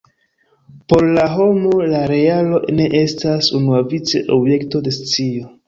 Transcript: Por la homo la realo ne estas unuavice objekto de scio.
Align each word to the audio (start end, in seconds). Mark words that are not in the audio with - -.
Por 0.93 1.05
la 1.17 1.25
homo 1.33 1.73
la 1.91 1.99
realo 2.13 2.63
ne 2.79 2.89
estas 3.03 3.53
unuavice 3.63 4.25
objekto 4.41 4.85
de 4.89 4.99
scio. 5.01 5.57